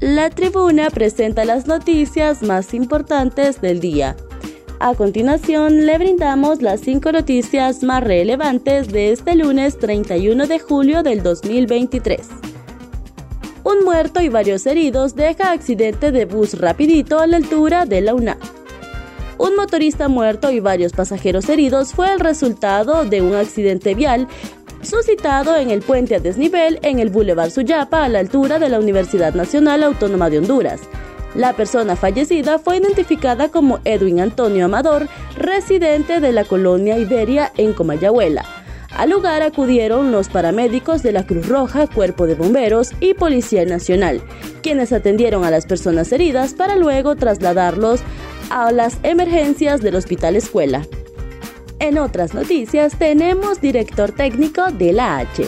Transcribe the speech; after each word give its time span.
La 0.00 0.30
tribuna 0.30 0.90
presenta 0.90 1.44
las 1.44 1.66
noticias 1.66 2.42
más 2.42 2.72
importantes 2.72 3.60
del 3.60 3.80
día. 3.80 4.14
A 4.78 4.94
continuación, 4.94 5.86
le 5.86 5.98
brindamos 5.98 6.62
las 6.62 6.82
cinco 6.82 7.10
noticias 7.10 7.82
más 7.82 8.04
relevantes 8.04 8.92
de 8.92 9.10
este 9.10 9.34
lunes 9.34 9.76
31 9.76 10.46
de 10.46 10.60
julio 10.60 11.02
del 11.02 11.24
2023. 11.24 12.28
Un 13.64 13.84
muerto 13.84 14.20
y 14.20 14.28
varios 14.28 14.66
heridos 14.66 15.16
deja 15.16 15.50
accidente 15.50 16.12
de 16.12 16.26
bus 16.26 16.60
rapidito 16.60 17.18
a 17.18 17.26
la 17.26 17.38
altura 17.38 17.84
de 17.84 18.00
la 18.00 18.14
UNA. 18.14 18.38
Un 19.36 19.56
motorista 19.56 20.06
muerto 20.06 20.52
y 20.52 20.60
varios 20.60 20.92
pasajeros 20.92 21.48
heridos 21.48 21.92
fue 21.92 22.12
el 22.12 22.20
resultado 22.20 23.04
de 23.04 23.20
un 23.20 23.34
accidente 23.34 23.96
vial 23.96 24.28
suscitado 24.82 25.56
en 25.56 25.70
el 25.70 25.82
puente 25.82 26.14
a 26.14 26.20
desnivel 26.20 26.78
en 26.82 26.98
el 26.98 27.10
Boulevard 27.10 27.50
Suyapa 27.50 28.04
a 28.04 28.08
la 28.08 28.20
altura 28.20 28.58
de 28.58 28.68
la 28.68 28.78
Universidad 28.78 29.34
Nacional 29.34 29.82
Autónoma 29.82 30.30
de 30.30 30.38
Honduras. 30.38 30.80
La 31.34 31.52
persona 31.52 31.94
fallecida 31.94 32.58
fue 32.58 32.78
identificada 32.78 33.48
como 33.50 33.80
Edwin 33.84 34.20
Antonio 34.20 34.64
Amador, 34.64 35.08
residente 35.36 36.20
de 36.20 36.32
la 36.32 36.44
colonia 36.44 36.98
Iberia 36.98 37.52
en 37.56 37.74
Comayagüela. 37.74 38.44
Al 38.96 39.10
lugar 39.10 39.42
acudieron 39.42 40.10
los 40.10 40.28
paramédicos 40.28 41.02
de 41.02 41.12
la 41.12 41.26
Cruz 41.26 41.46
Roja, 41.46 41.86
Cuerpo 41.86 42.26
de 42.26 42.34
Bomberos 42.34 42.92
y 43.00 43.14
Policía 43.14 43.64
Nacional, 43.64 44.22
quienes 44.62 44.92
atendieron 44.92 45.44
a 45.44 45.50
las 45.50 45.66
personas 45.66 46.10
heridas 46.10 46.54
para 46.54 46.76
luego 46.76 47.14
trasladarlos 47.14 48.00
a 48.50 48.72
las 48.72 48.98
emergencias 49.02 49.82
del 49.82 49.94
Hospital 49.94 50.36
Escuela. 50.36 50.86
En 51.80 51.96
otras 51.96 52.34
noticias 52.34 52.98
tenemos 52.98 53.60
director 53.60 54.10
técnico 54.10 54.72
de 54.72 54.92
la 54.92 55.18
H. 55.18 55.44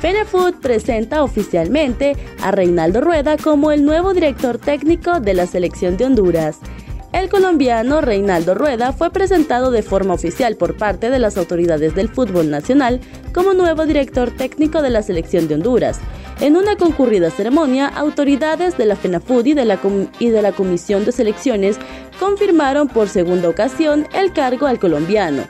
Fenefood 0.00 0.54
presenta 0.60 1.24
oficialmente 1.24 2.16
a 2.40 2.52
Reinaldo 2.52 3.00
Rueda 3.00 3.36
como 3.36 3.72
el 3.72 3.84
nuevo 3.84 4.14
director 4.14 4.58
técnico 4.58 5.18
de 5.18 5.34
la 5.34 5.46
selección 5.46 5.96
de 5.96 6.04
Honduras. 6.04 6.58
El 7.12 7.28
colombiano 7.28 8.00
Reinaldo 8.00 8.54
Rueda 8.54 8.92
fue 8.92 9.10
presentado 9.10 9.72
de 9.72 9.82
forma 9.82 10.14
oficial 10.14 10.56
por 10.56 10.76
parte 10.76 11.10
de 11.10 11.18
las 11.18 11.36
autoridades 11.36 11.94
del 11.96 12.08
fútbol 12.08 12.50
nacional 12.50 13.00
como 13.32 13.52
nuevo 13.52 13.84
director 13.84 14.30
técnico 14.30 14.80
de 14.80 14.90
la 14.90 15.02
selección 15.02 15.48
de 15.48 15.56
Honduras. 15.56 15.98
En 16.40 16.56
una 16.56 16.76
concurrida 16.76 17.30
ceremonia, 17.30 17.88
autoridades 17.88 18.76
de 18.76 18.86
la 18.86 18.96
FENAFUD 18.96 19.46
y 19.46 19.54
de 19.54 19.64
la, 19.64 19.80
y 20.20 20.28
de 20.28 20.42
la 20.42 20.52
Comisión 20.52 21.04
de 21.04 21.10
Selecciones 21.10 21.78
confirmaron 22.20 22.86
por 22.86 23.08
segunda 23.08 23.48
ocasión 23.48 24.06
el 24.14 24.32
cargo 24.32 24.66
al 24.66 24.78
colombiano 24.78 25.48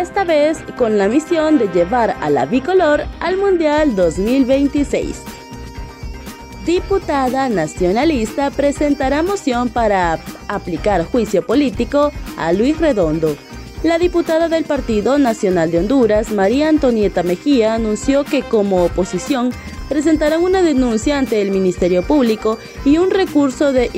esta 0.00 0.24
vez 0.24 0.58
con 0.78 0.96
la 0.96 1.06
misión 1.06 1.58
de 1.58 1.68
llevar 1.68 2.16
a 2.22 2.30
la 2.30 2.46
bicolor 2.46 3.04
al 3.20 3.36
Mundial 3.36 3.94
2026. 3.94 5.22
Diputada 6.64 7.50
nacionalista 7.50 8.50
presentará 8.50 9.22
moción 9.22 9.68
para 9.68 10.18
aplicar 10.48 11.04
juicio 11.04 11.44
político 11.44 12.10
a 12.38 12.54
Luis 12.54 12.78
Redondo. 12.78 13.36
La 13.82 13.98
diputada 13.98 14.48
del 14.48 14.64
Partido 14.64 15.18
Nacional 15.18 15.70
de 15.70 15.80
Honduras, 15.80 16.32
María 16.32 16.70
Antonieta 16.70 17.22
Mejía, 17.22 17.74
anunció 17.74 18.24
que 18.24 18.42
como 18.42 18.84
oposición 18.84 19.50
presentarán 19.90 20.42
una 20.42 20.62
denuncia 20.62 21.18
ante 21.18 21.42
el 21.42 21.50
Ministerio 21.50 22.02
Público 22.02 22.58
y 22.86 22.96
un 22.96 23.10
recurso 23.10 23.74
de 23.74 23.90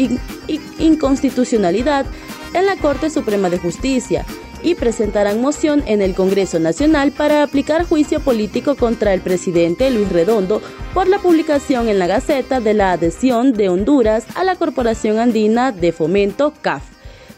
inconstitucionalidad 0.79 2.06
en 2.55 2.66
la 2.66 2.77
Corte 2.77 3.10
Suprema 3.10 3.50
de 3.50 3.58
Justicia 3.58 4.24
y 4.62 4.74
presentarán 4.74 5.42
moción 5.42 5.84
en 5.86 6.00
el 6.00 6.14
Congreso 6.14 6.58
Nacional 6.58 7.12
para 7.12 7.42
aplicar 7.42 7.84
juicio 7.84 8.20
político 8.20 8.77
contra 8.77 9.12
el 9.12 9.20
presidente 9.20 9.91
Luis 9.91 10.11
Redondo 10.11 10.62
por 10.94 11.06
la 11.06 11.19
publicación 11.19 11.88
en 11.88 11.98
la 11.98 12.06
Gaceta 12.06 12.61
de 12.61 12.72
la 12.72 12.92
adhesión 12.92 13.52
de 13.52 13.69
Honduras 13.69 14.27
a 14.34 14.44
la 14.44 14.56
Corporación 14.56 15.18
Andina 15.18 15.70
de 15.70 15.92
Fomento 15.92 16.55
CAF. 16.62 16.83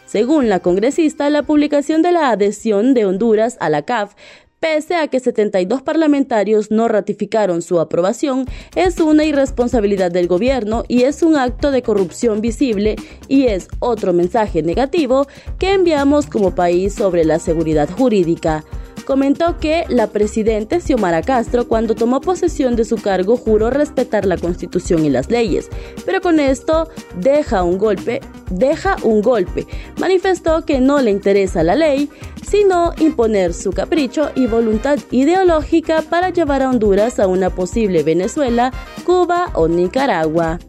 Según 0.05 0.47
la 0.47 0.61
congresista, 0.61 1.29
la 1.29 1.43
publicación 1.43 2.01
de 2.01 2.13
la 2.13 2.29
adhesión 2.29 2.93
de 2.93 3.05
Honduras 3.05 3.57
a 3.59 3.69
la 3.69 3.81
CAF 3.81 4.13
Pese 4.59 4.95
a 4.95 5.07
que 5.07 5.19
72 5.19 5.83
parlamentarios 5.83 6.71
no 6.71 6.87
ratificaron 6.87 7.61
su 7.61 7.79
aprobación, 7.79 8.45
es 8.75 8.99
una 8.99 9.23
irresponsabilidad 9.23 10.09
del 10.09 10.27
gobierno 10.27 10.83
y 10.87 11.03
es 11.03 11.21
un 11.21 11.35
acto 11.35 11.69
de 11.69 11.83
corrupción 11.83 12.41
visible 12.41 12.95
y 13.27 13.45
es 13.45 13.67
otro 13.77 14.13
mensaje 14.13 14.63
negativo 14.63 15.27
que 15.59 15.73
enviamos 15.73 16.25
como 16.25 16.55
país 16.55 16.95
sobre 16.95 17.23
la 17.23 17.37
seguridad 17.37 17.87
jurídica 17.87 18.63
comentó 19.07 19.57
que 19.57 19.85
la 19.87 20.07
presidenta 20.07 20.81
Xiomara 20.81 21.21
Castro 21.21 21.65
cuando 21.69 21.95
tomó 21.95 22.19
posesión 22.19 22.75
de 22.75 22.83
su 22.83 22.97
cargo 22.97 23.37
juró 23.37 23.69
respetar 23.69 24.25
la 24.25 24.37
constitución 24.37 25.05
y 25.05 25.09
las 25.09 25.31
leyes, 25.31 25.69
pero 26.05 26.19
con 26.19 26.41
esto 26.41 26.89
deja 27.15 27.63
un 27.63 27.77
golpe, 27.77 28.19
deja 28.51 28.97
un 29.03 29.21
golpe. 29.21 29.65
Manifestó 29.97 30.65
que 30.65 30.81
no 30.81 31.01
le 31.01 31.11
interesa 31.11 31.63
la 31.63 31.75
ley, 31.75 32.09
sino 32.45 32.91
imponer 32.99 33.53
su 33.53 33.71
capricho 33.71 34.31
y 34.35 34.45
voluntad 34.47 34.99
ideológica 35.09 36.01
para 36.01 36.29
llevar 36.29 36.61
a 36.61 36.69
Honduras 36.69 37.17
a 37.17 37.27
una 37.27 37.49
posible 37.49 38.03
Venezuela, 38.03 38.73
Cuba 39.05 39.51
o 39.53 39.69
Nicaragua. 39.69 40.59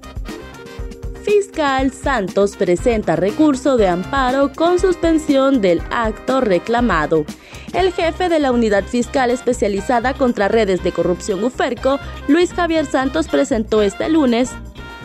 Fiscal 1.24 1.92
Santos 1.92 2.56
presenta 2.56 3.16
recurso 3.16 3.76
de 3.76 3.88
amparo 3.88 4.52
con 4.54 4.78
suspensión 4.78 5.60
del 5.60 5.82
acto 5.90 6.40
reclamado. 6.40 7.26
El 7.72 7.92
jefe 7.92 8.28
de 8.28 8.38
la 8.38 8.52
Unidad 8.52 8.84
Fiscal 8.84 9.30
Especializada 9.30 10.14
contra 10.14 10.48
Redes 10.48 10.82
de 10.82 10.92
Corrupción 10.92 11.44
UFERCO, 11.44 11.98
Luis 12.26 12.52
Javier 12.52 12.86
Santos, 12.86 13.28
presentó 13.28 13.82
este 13.82 14.08
lunes 14.08 14.50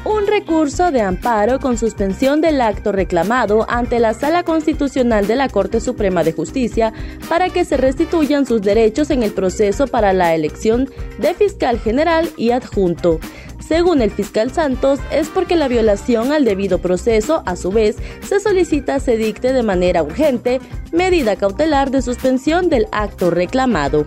un 0.06 0.28
recurso 0.28 0.92
de 0.92 1.02
amparo 1.02 1.60
con 1.60 1.78
suspensión 1.78 2.42
del 2.42 2.60
acto 2.60 2.92
reclamado 2.92 3.66
ante 3.70 4.00
la 4.00 4.14
Sala 4.14 4.44
Constitucional 4.44 5.28
de 5.28 5.36
la 5.36 5.48
Corte 5.48 5.80
Suprema 5.80 6.24
de 6.24 6.34
Justicia 6.34 6.94
para 7.30 7.50
que 7.50 7.64
se 7.64 7.78
restituyan 7.78 8.46
sus 8.46 8.62
derechos 8.62 9.12
en 9.12 9.24
el 9.24 9.32
proceso 9.32 9.88
para 9.88 10.12
la 10.12 10.36
elección 10.36 10.90
de 11.20 11.34
fiscal 11.34 11.80
general 11.80 12.30
y 12.36 12.52
adjunto. 12.52 13.20
Según 13.68 14.02
el 14.02 14.12
fiscal 14.12 14.52
Santos, 14.52 15.00
es 15.12 15.30
porque 15.30 15.56
la 15.56 15.68
violación 15.68 16.32
al 16.32 16.44
debido 16.44 16.80
proceso, 16.80 17.44
a 17.46 17.56
su 17.56 17.72
vez, 17.72 17.98
se 18.22 18.40
solicita 18.40 19.00
se 19.00 19.18
dicte 19.18 19.54
de 19.54 19.64
manera 19.64 20.04
urgente 20.04 20.60
medida 20.92 21.36
cautelar 21.36 21.90
de 21.90 22.02
suspensión 22.02 22.70
del 22.70 22.88
acto 22.92 23.32
reclamado. 23.32 24.06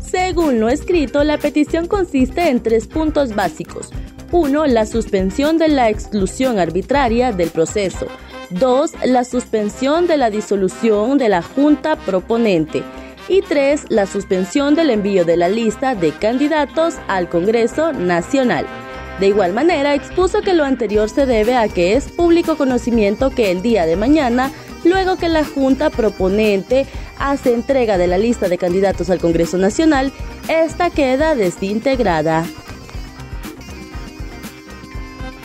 Según 0.00 0.60
lo 0.60 0.68
escrito, 0.68 1.24
la 1.24 1.38
petición 1.38 1.86
consiste 1.88 2.48
en 2.48 2.62
tres 2.62 2.86
puntos 2.86 3.34
básicos. 3.34 3.90
1. 4.30 4.66
La 4.66 4.86
suspensión 4.86 5.58
de 5.58 5.68
la 5.68 5.90
exclusión 5.90 6.58
arbitraria 6.58 7.32
del 7.32 7.50
proceso. 7.50 8.06
2. 8.50 8.92
La 9.06 9.24
suspensión 9.24 10.06
de 10.06 10.16
la 10.16 10.30
disolución 10.30 11.18
de 11.18 11.28
la 11.28 11.42
Junta 11.42 11.96
proponente. 11.96 12.82
Y 13.28 13.40
3. 13.40 13.86
La 13.88 14.06
suspensión 14.06 14.74
del 14.74 14.90
envío 14.90 15.24
de 15.24 15.36
la 15.36 15.48
lista 15.48 15.94
de 15.94 16.12
candidatos 16.12 16.96
al 17.08 17.28
Congreso 17.28 17.92
Nacional. 17.92 18.66
De 19.18 19.28
igual 19.28 19.52
manera, 19.52 19.94
expuso 19.94 20.42
que 20.42 20.52
lo 20.52 20.64
anterior 20.64 21.08
se 21.08 21.24
debe 21.24 21.56
a 21.56 21.68
que 21.68 21.94
es 21.94 22.10
público 22.10 22.56
conocimiento 22.56 23.30
que 23.30 23.50
el 23.50 23.62
día 23.62 23.86
de 23.86 23.96
mañana, 23.96 24.50
luego 24.84 25.16
que 25.16 25.28
la 25.28 25.44
Junta 25.44 25.88
proponente 25.88 26.86
hace 27.18 27.54
entrega 27.54 27.96
de 27.96 28.08
la 28.08 28.18
lista 28.18 28.48
de 28.48 28.58
candidatos 28.58 29.08
al 29.08 29.20
Congreso 29.20 29.56
Nacional, 29.56 30.12
esta 30.48 30.90
queda 30.90 31.34
desintegrada. 31.34 32.44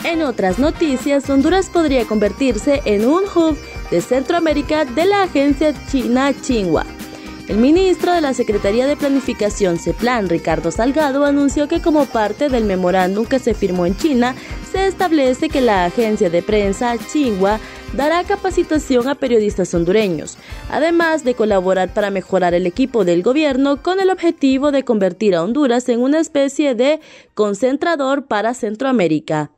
En 0.04 0.22
otras 0.22 0.58
noticias, 0.58 1.30
Honduras 1.30 1.70
podría 1.70 2.04
convertirse 2.04 2.82
en 2.84 3.06
un 3.06 3.22
hub 3.34 3.56
de 3.90 4.00
Centroamérica 4.00 4.84
de 4.84 5.06
la 5.06 5.22
agencia 5.22 5.72
china 5.90 6.32
Tsinghua. 6.32 6.84
El 7.50 7.56
ministro 7.56 8.12
de 8.12 8.20
la 8.20 8.32
Secretaría 8.32 8.86
de 8.86 8.96
Planificación 8.96 9.76
CEPLAN, 9.76 10.28
Ricardo 10.28 10.70
Salgado, 10.70 11.24
anunció 11.24 11.66
que 11.66 11.82
como 11.82 12.06
parte 12.06 12.48
del 12.48 12.64
memorándum 12.64 13.26
que 13.26 13.40
se 13.40 13.54
firmó 13.54 13.86
en 13.86 13.96
China, 13.96 14.36
se 14.70 14.86
establece 14.86 15.48
que 15.48 15.60
la 15.60 15.84
agencia 15.84 16.30
de 16.30 16.44
prensa 16.44 16.96
Tsinghua 16.96 17.58
dará 17.92 18.22
capacitación 18.22 19.08
a 19.08 19.16
periodistas 19.16 19.74
hondureños, 19.74 20.38
además 20.70 21.24
de 21.24 21.34
colaborar 21.34 21.92
para 21.92 22.10
mejorar 22.10 22.54
el 22.54 22.68
equipo 22.68 23.04
del 23.04 23.24
gobierno 23.24 23.82
con 23.82 23.98
el 23.98 24.10
objetivo 24.10 24.70
de 24.70 24.84
convertir 24.84 25.34
a 25.34 25.42
Honduras 25.42 25.88
en 25.88 26.02
una 26.02 26.20
especie 26.20 26.76
de 26.76 27.00
concentrador 27.34 28.26
para 28.26 28.54
Centroamérica. 28.54 29.50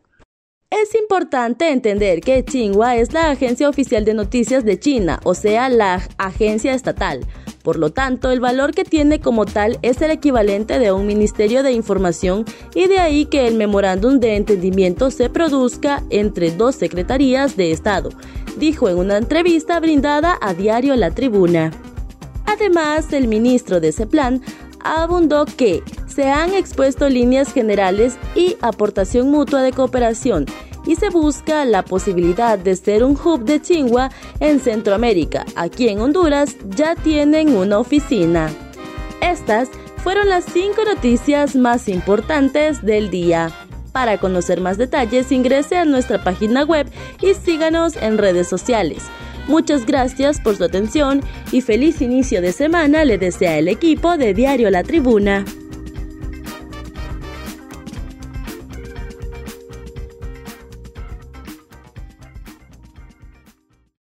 Es 0.70 0.94
importante 0.94 1.68
entender 1.68 2.22
que 2.22 2.42
Xinhua 2.42 2.96
es 2.96 3.12
la 3.12 3.28
agencia 3.28 3.68
oficial 3.68 4.06
de 4.06 4.14
noticias 4.14 4.64
de 4.64 4.80
China, 4.80 5.20
o 5.24 5.34
sea, 5.34 5.68
la 5.68 6.00
agencia 6.16 6.72
estatal. 6.72 7.20
Por 7.62 7.78
lo 7.78 7.90
tanto, 7.90 8.30
el 8.30 8.40
valor 8.40 8.74
que 8.74 8.84
tiene 8.84 9.20
como 9.20 9.46
tal 9.46 9.78
es 9.82 10.02
el 10.02 10.10
equivalente 10.10 10.78
de 10.78 10.90
un 10.92 11.06
Ministerio 11.06 11.62
de 11.62 11.72
Información 11.72 12.44
y 12.74 12.88
de 12.88 12.98
ahí 12.98 13.26
que 13.26 13.46
el 13.46 13.54
memorándum 13.54 14.18
de 14.18 14.36
entendimiento 14.36 15.10
se 15.10 15.30
produzca 15.30 16.02
entre 16.10 16.50
dos 16.50 16.74
secretarías 16.74 17.56
de 17.56 17.70
Estado, 17.70 18.10
dijo 18.56 18.88
en 18.88 18.98
una 18.98 19.16
entrevista 19.16 19.78
brindada 19.78 20.38
a 20.40 20.54
Diario 20.54 20.96
La 20.96 21.12
Tribuna. 21.12 21.70
Además, 22.46 23.12
el 23.12 23.28
ministro 23.28 23.80
de 23.80 23.88
ese 23.88 24.06
plan 24.06 24.42
abundó 24.80 25.46
que 25.46 25.82
se 26.06 26.28
han 26.28 26.52
expuesto 26.52 27.08
líneas 27.08 27.52
generales 27.52 28.16
y 28.34 28.56
aportación 28.60 29.30
mutua 29.30 29.62
de 29.62 29.72
cooperación 29.72 30.46
y 30.86 30.96
se 30.96 31.10
busca 31.10 31.64
la 31.64 31.84
posibilidad 31.84 32.58
de 32.58 32.76
ser 32.76 33.04
un 33.04 33.16
hub 33.22 33.44
de 33.44 33.60
chingua 33.60 34.10
en 34.40 34.60
Centroamérica. 34.60 35.44
Aquí 35.56 35.88
en 35.88 36.00
Honduras 36.00 36.56
ya 36.76 36.94
tienen 36.94 37.54
una 37.56 37.78
oficina. 37.78 38.50
Estas 39.20 39.68
fueron 40.02 40.28
las 40.28 40.44
cinco 40.44 40.84
noticias 40.84 41.54
más 41.54 41.88
importantes 41.88 42.82
del 42.82 43.10
día. 43.10 43.50
Para 43.92 44.18
conocer 44.18 44.60
más 44.60 44.78
detalles 44.78 45.30
ingrese 45.30 45.76
a 45.76 45.84
nuestra 45.84 46.24
página 46.24 46.64
web 46.64 46.90
y 47.20 47.34
síganos 47.34 47.96
en 47.96 48.18
redes 48.18 48.48
sociales. 48.48 49.04
Muchas 49.48 49.86
gracias 49.86 50.40
por 50.40 50.56
su 50.56 50.64
atención 50.64 51.20
y 51.50 51.60
feliz 51.60 52.00
inicio 52.00 52.40
de 52.40 52.52
semana 52.52 53.04
le 53.04 53.18
desea 53.18 53.58
el 53.58 53.68
equipo 53.68 54.16
de 54.16 54.34
Diario 54.34 54.70
La 54.70 54.82
Tribuna. 54.82 55.44